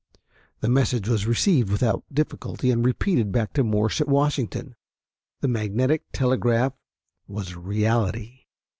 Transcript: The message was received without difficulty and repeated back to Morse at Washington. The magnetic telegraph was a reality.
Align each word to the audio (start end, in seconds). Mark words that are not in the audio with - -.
The 0.61 0.67
message 0.67 1.07
was 1.07 1.27
received 1.27 1.69
without 1.71 2.03
difficulty 2.11 2.71
and 2.71 2.83
repeated 2.83 3.31
back 3.31 3.53
to 3.53 3.63
Morse 3.63 4.01
at 4.01 4.07
Washington. 4.07 4.75
The 5.41 5.47
magnetic 5.47 6.05
telegraph 6.11 6.73
was 7.27 7.51
a 7.51 7.59
reality. 7.59 8.45